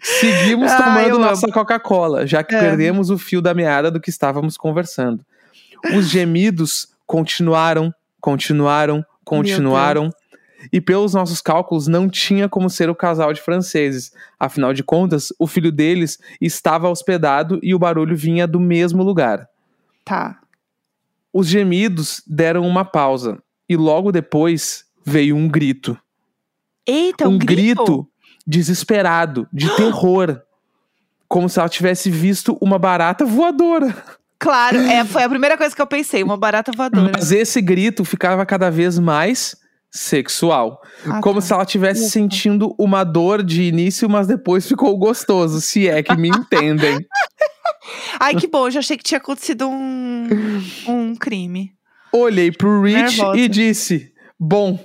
[0.03, 2.59] Seguimos Ah, tomando eu nossa Coca-Cola, já que É.
[2.59, 5.23] perdemos o fio da meada do que estávamos conversando.
[5.97, 10.09] Os gemidos continuaram, continuaram, continuaram.
[10.71, 14.13] E pelos nossos cálculos, não tinha como ser o casal de franceses.
[14.39, 19.47] Afinal de contas, o filho deles estava hospedado e o barulho vinha do mesmo lugar.
[20.05, 20.39] Tá.
[21.33, 25.97] Os gemidos deram uma pausa e logo depois veio um grito.
[26.85, 28.07] Eita, um um grito
[28.45, 30.41] desesperado, de terror.
[31.27, 33.95] Como se ela tivesse visto uma barata voadora.
[34.41, 37.11] Claro, é, foi a primeira coisa que eu pensei, uma barata voadora.
[37.13, 39.55] Mas esse grito ficava cada vez mais
[39.91, 40.81] sexual.
[41.05, 41.41] Ah, Como tá.
[41.45, 46.15] se ela estivesse sentindo uma dor de início, mas depois ficou gostoso, se é que
[46.15, 47.05] me entendem.
[48.19, 50.27] Ai, que bom, eu já achei que tinha acontecido um,
[50.87, 51.73] um um crime.
[52.11, 53.39] Olhei pro Rich Nervosa.
[53.39, 54.79] e disse: Bom,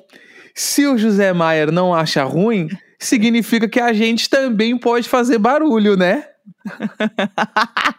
[0.54, 5.96] se o José Maier não acha ruim, significa que a gente também pode fazer barulho,
[5.96, 6.24] né?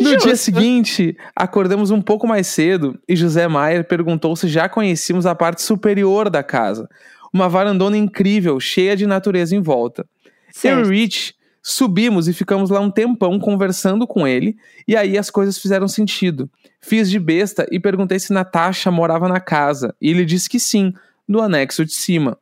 [0.00, 0.36] No dia Justo.
[0.36, 5.62] seguinte, acordamos um pouco mais cedo e José Maier perguntou se já conhecíamos a parte
[5.62, 6.88] superior da casa.
[7.32, 10.02] Uma varandona incrível, cheia de natureza em volta.
[10.02, 10.88] Eu e Certo.
[10.88, 15.88] Rich subimos e ficamos lá um tempão conversando com ele, e aí as coisas fizeram
[15.88, 16.48] sentido.
[16.80, 20.92] Fiz de besta e perguntei se Natasha morava na casa, e ele disse que sim,
[21.26, 22.38] no anexo de cima.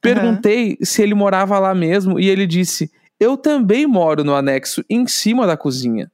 [0.00, 5.06] Perguntei se ele morava lá mesmo, e ele disse: Eu também moro no anexo em
[5.06, 6.10] cima da cozinha.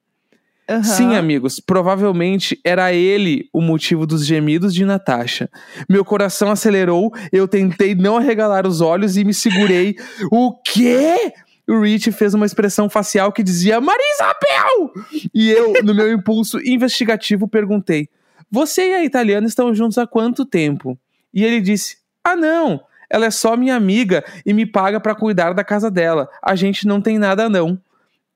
[0.69, 0.83] Aham.
[0.83, 5.51] Sim, amigos, provavelmente era ele o motivo dos gemidos de Natasha.
[5.89, 9.97] Meu coração acelerou, eu tentei não arregalar os olhos e me segurei.
[10.31, 11.33] O quê?
[11.69, 14.93] O Rich fez uma expressão facial que dizia Maria Isabel!
[15.35, 18.09] E eu, no meu impulso investigativo, perguntei:
[18.51, 20.99] Você e a italiana estão juntos há quanto tempo?
[21.35, 25.53] E ele disse: Ah, não, ela é só minha amiga e me paga pra cuidar
[25.53, 26.29] da casa dela.
[26.43, 27.81] A gente não tem nada, não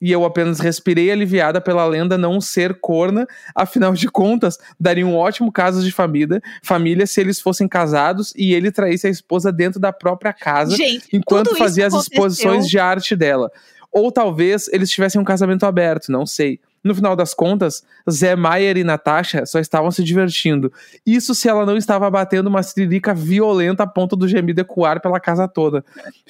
[0.01, 5.17] e eu apenas respirei aliviada pela lenda não ser corna, afinal de contas, daria um
[5.17, 9.81] ótimo caso de família, família se eles fossem casados e ele traísse a esposa dentro
[9.81, 13.51] da própria casa, Gente, enquanto fazia as aconteceu- exposições de arte dela.
[13.91, 16.61] Ou talvez eles tivessem um casamento aberto, não sei.
[16.87, 20.73] No final das contas, Zé Maier e Natasha só estavam se divertindo.
[21.05, 25.19] Isso se ela não estava batendo uma siririca violenta a ponto do gemido ecoar pela
[25.19, 25.85] casa toda.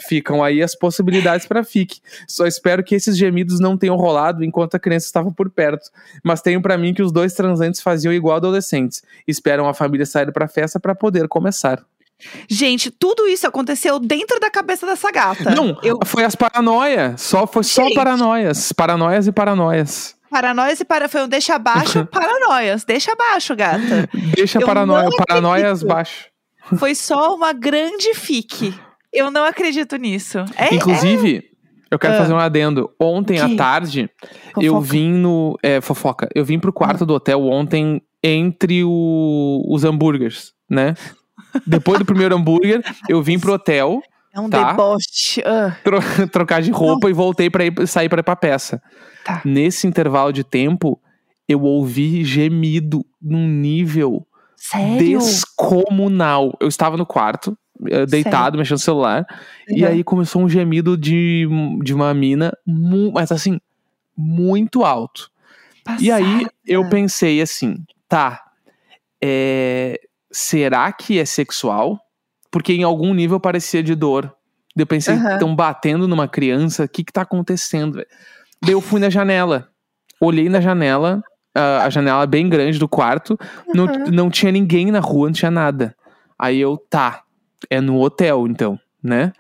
[0.09, 2.01] Ficam aí as possibilidades para fique.
[2.27, 5.91] Só espero que esses gemidos não tenham rolado enquanto a criança estava por perto.
[6.25, 9.03] Mas tenho para mim que os dois transantes faziam igual adolescentes.
[9.29, 11.85] Esperam a família sair pra festa para poder começar.
[12.49, 15.51] Gente, tudo isso aconteceu dentro da cabeça dessa gata.
[15.55, 17.21] Não, Eu, foi as paranoias.
[17.21, 17.95] Só foi só Gente.
[17.95, 20.16] paranoias, paranoias e paranoias.
[20.31, 21.09] Paranoias e para...
[21.09, 22.85] foi um deixa abaixo, paranoias.
[22.85, 24.09] Deixa abaixo, gata.
[24.35, 26.27] Deixa Eu paranoia, não paranoias baixo.
[26.79, 28.75] Foi só uma grande fique.
[29.13, 30.39] Eu não acredito nisso.
[30.57, 31.45] É, Inclusive,
[31.91, 32.19] eu quero Ah.
[32.19, 32.91] fazer um adendo.
[33.01, 33.57] Ontem à Que?
[33.57, 34.93] tarde, é eu fofoca.
[34.93, 35.59] vim no.
[35.63, 36.29] É, fofoca.
[36.35, 40.95] Eu vim pro quarto do hotel ontem entre o- os hambúrgueres, né?
[41.67, 44.03] Depois do primeiro hambúrguer, eu vim pro hotel,
[44.35, 44.73] É um tá.
[44.73, 45.41] deboche.
[45.47, 48.83] Ah, tro- trocar de roupa e voltei para ir sair pra ir pra peça.
[49.27, 49.43] Tá.
[49.45, 51.01] Nesse intervalo de tempo,
[51.49, 55.19] eu ouvi gemido num nível Sério?
[55.19, 56.57] descomunal.
[56.61, 57.57] Eu estava no quarto,
[57.89, 59.27] eh, deitado, mexendo no celular,
[59.69, 59.89] e Uhum.
[59.89, 61.47] aí começou um gemido de,
[61.83, 62.53] de uma mina,
[63.13, 63.61] mas assim,
[64.17, 65.31] muito alto.
[66.01, 66.53] E aí Passada.
[66.67, 67.77] eu pensei assim,
[68.09, 68.43] tá,
[69.23, 70.01] é,
[70.33, 72.01] será que é sexual?
[72.51, 74.35] Porque em algum nível parecia de dor.
[74.77, 78.05] Eu pensei, estão batendo numa criança, o que que tá acontecendo?
[78.67, 79.69] Daí eu fui na janela,
[80.21, 81.23] olhei na janela,
[81.55, 83.39] a, janela bem grande do quarto,
[83.73, 84.11] não, Uhum.
[84.11, 85.95] não tinha ninguém na rua, não tinha nada.
[86.39, 87.23] Aí eu, tá,
[87.71, 89.33] é no hotel então, né?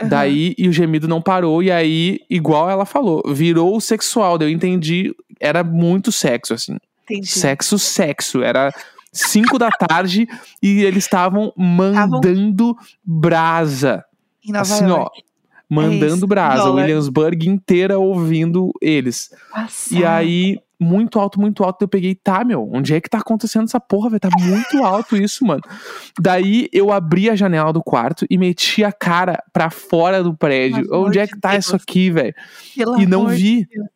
[0.00, 0.08] Aham.
[0.08, 4.38] Daí, e o gemido não parou, e aí, igual ela falou, virou sexual.
[4.38, 6.76] Daí eu entendi, era muito sexo, assim.
[7.04, 7.26] Entendi.
[7.28, 8.42] Sexo, sexo.
[8.42, 8.72] Era
[9.12, 10.26] 5 da tarde
[10.62, 14.04] e eles estavam mandando brasa.
[14.44, 15.08] Em Nova assim, ó.
[15.70, 16.64] Mandando isso, brasa.
[16.64, 16.82] dólar.
[16.82, 19.30] Williamsburg inteira ouvindo eles.
[19.90, 21.82] E aí, muito alto, muito alto.
[21.82, 24.20] Eu peguei, tá, meu, onde é que tá acontecendo essa porra, velho?
[24.20, 25.62] Tá muito alto isso, mano.
[26.18, 30.92] Daí eu abri a janela do quarto e meti a cara pra fora do prédio.
[30.92, 31.66] Amor onde é que tá Deus.
[31.66, 32.34] isso aqui, velho?
[32.98, 33.66] E não vi.
[33.66, 33.88] Deus.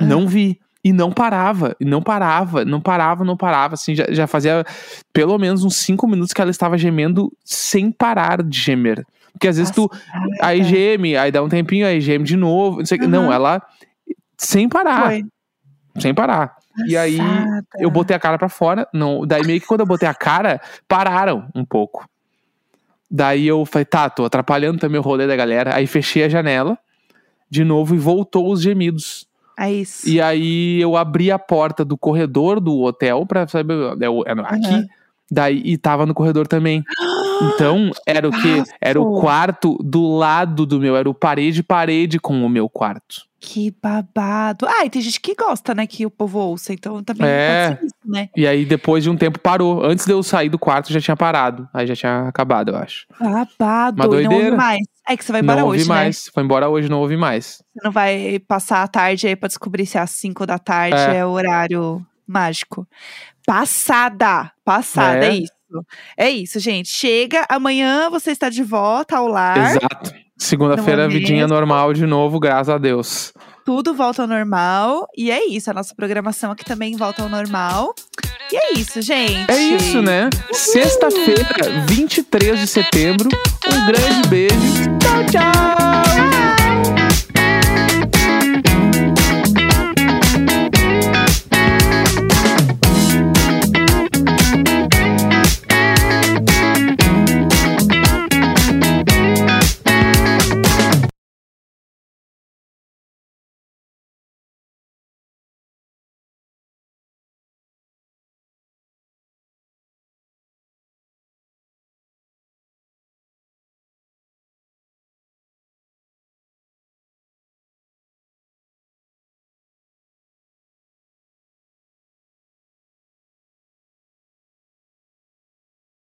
[0.00, 0.60] Não vi.
[0.86, 3.72] E não parava, e não parava, não parava, não parava.
[3.72, 4.66] Assim, já, já fazia
[5.14, 9.02] pelo menos uns cinco minutos que ela estava gemendo sem parar de gemer.
[9.34, 9.88] Porque às vezes tu.
[9.88, 10.26] Passada.
[10.40, 12.78] Aí geme, aí dá um tempinho, aí geme de novo.
[12.78, 13.06] Não, sei quê.
[13.06, 13.32] não Uhum.
[13.32, 13.62] ela.
[14.38, 15.02] Sem parar.
[15.06, 15.24] Foi.
[15.98, 16.56] Sem parar.
[16.88, 17.66] E aí, Passada.
[17.78, 18.88] Eu botei a cara pra fora.
[18.92, 22.08] Não, daí meio que quando eu botei a cara, pararam um pouco.
[23.10, 25.74] Daí eu falei, tá, tô atrapalhando também o rolê da galera.
[25.76, 26.76] Aí fechei a janela
[27.48, 29.28] de novo e voltou os gemidos.
[29.56, 30.08] É isso.
[30.08, 33.74] E aí eu abri a porta do corredor do hotel pra saber.
[34.00, 34.74] É, é aqui.
[34.74, 34.86] Uhum.
[35.30, 36.82] Daí, e tava no corredor também.
[37.42, 38.62] Então, era o quê?
[38.80, 40.96] Era o quarto do lado do meu.
[40.96, 43.22] Era o parede parede com o meu quarto.
[43.40, 44.66] Que babado.
[44.66, 46.72] Ah, e tem gente que gosta, né, que o povo ouça.
[46.72, 47.68] Então também É.
[47.68, 48.28] pode ser isso, né?
[48.34, 49.84] E aí, depois de um tempo, parou.
[49.84, 51.68] Antes de eu sair do quarto, já tinha parado.
[51.74, 53.06] Aí já tinha acabado, eu acho.
[53.20, 54.02] Babado.
[54.02, 54.56] Uma E não doideira.
[54.56, 54.80] mais.
[55.06, 55.94] É que você vai embora não hoje, ouvi né?
[55.94, 56.30] mais.
[56.32, 57.62] Foi embora hoje, não ouvi mais.
[57.74, 60.96] Você não vai passar a tarde aí pra descobrir se é às 5 da tarde
[60.96, 61.16] É.
[61.16, 62.88] é, o horário mágico.
[63.46, 64.50] Passada!
[64.64, 65.28] Passada, é.
[65.28, 65.34] É.
[65.34, 65.52] isso.
[66.16, 66.88] É isso, gente.
[66.88, 69.76] Chega, amanhã você está de volta ao lar.
[69.76, 70.12] Exato.
[70.36, 73.32] Segunda-feira, é vidinha normal de novo, graças a Deus.
[73.64, 75.06] Tudo volta ao normal.
[75.16, 77.94] E é isso, a nossa programação aqui também volta ao normal.
[78.52, 79.50] E é isso, gente.
[79.50, 80.28] É isso, né?
[80.52, 83.28] Sexta-feira, 23 de setembro.
[83.66, 84.84] Um grande beijo.
[85.00, 86.43] Tchau, tchau.